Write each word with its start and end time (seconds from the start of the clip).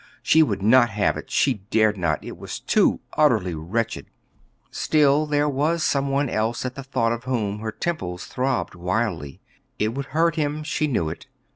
She 0.23 0.41
would 0.41 0.63
not 0.63 0.89
have 0.89 1.15
it; 1.15 1.29
she 1.29 1.61
dared 1.69 1.95
not; 1.95 2.25
it 2.25 2.35
was 2.35 2.59
too 2.59 3.01
utterly 3.13 3.53
wretched. 3.53 4.07
Still, 4.71 5.27
there 5.27 5.47
was 5.47 5.83
some 5.83 6.09
one 6.09 6.27
else 6.27 6.65
at 6.65 6.73
the 6.73 6.81
thought 6.81 7.11
of 7.11 7.25
whom 7.25 7.59
her 7.59 7.71
temples 7.71 8.25
throbbed 8.25 8.73
wildly. 8.73 9.41
It 9.77 9.89
would 9.89 10.07
hurt 10.07 10.37
him; 10.37 10.63
she 10.63 10.87
knew 10.87 11.07
it. 11.09 11.27